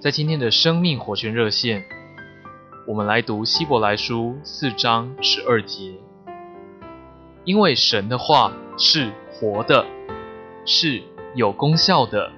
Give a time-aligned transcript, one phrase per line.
[0.00, 1.84] 在今天的生命活泉热线，
[2.86, 5.92] 我们来读希伯来书四章十二节。
[7.42, 9.84] 因为神的话是活的，
[10.64, 11.02] 是
[11.34, 12.30] 有功效的，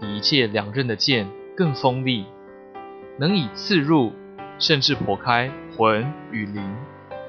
[0.00, 2.24] 比一切两刃的剑更锋利，
[3.18, 4.14] 能以刺入，
[4.58, 6.74] 甚至剖开魂与灵、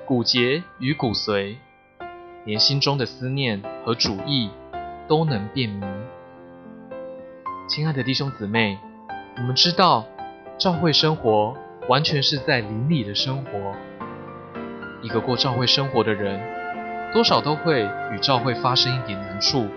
[0.06, 1.58] 骨节与骨髓，
[2.46, 4.50] 连心中的思念和主意
[5.10, 5.84] 都能辨明。
[7.68, 8.80] 亲爱的弟兄姊妹。
[9.38, 10.06] 我们知道，
[10.58, 11.54] 教会生活
[11.90, 13.76] 完全是在灵里的生活。
[15.02, 16.40] 一个过教会生活的人，
[17.14, 19.68] 多少都会与教会发生一点难处。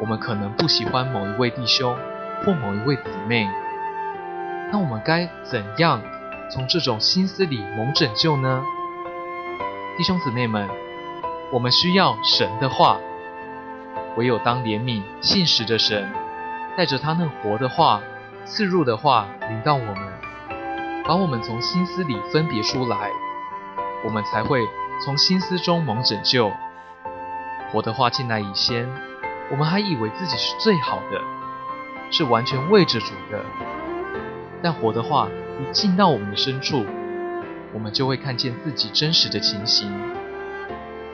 [0.00, 1.96] 我们可能不喜欢某一位弟兄
[2.44, 3.48] 或某一位姊妹，
[4.72, 6.02] 那我们该怎样
[6.50, 8.64] 从这种心思里蒙拯救呢？
[9.96, 10.68] 弟兄姊妹们，
[11.52, 12.98] 我们需要神的话。
[14.16, 16.10] 唯有当怜悯信实的神
[16.76, 18.02] 带着他那活的话。
[18.48, 19.96] 刺入的话临到我们，
[21.04, 23.10] 把我们从心思里分别出来，
[24.02, 24.66] 我们才会
[25.04, 26.50] 从心思中蒙拯救。
[27.70, 28.88] 活的话进来以先，
[29.50, 31.20] 我们还以为自己是最好的，
[32.10, 33.44] 是完全为着主的。
[34.62, 35.28] 但活的话
[35.60, 36.86] 一进到我们的深处，
[37.74, 39.92] 我们就会看见自己真实的情形，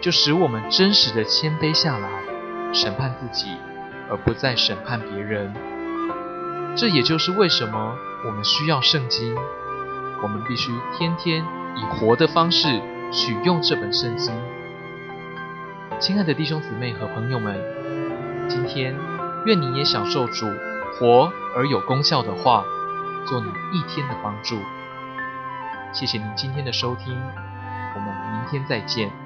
[0.01, 2.09] 就使我们真实的谦卑下来，
[2.73, 3.57] 审判自己，
[4.09, 5.53] 而不再审判别人。
[6.77, 9.37] 这也就是为什么我们需要圣经，
[10.23, 11.45] 我们必须天天
[11.77, 12.67] 以活的方式
[13.13, 14.35] 取用这本圣经。
[16.01, 17.57] 亲爱的弟兄姊妹和朋友们，
[18.49, 18.97] 今天
[19.47, 20.47] 愿你也享受主
[20.99, 22.65] 活而有功效的话，
[23.25, 24.57] 做你一天的帮助。
[25.93, 29.24] 谢谢您今天的收听，我们明天再见。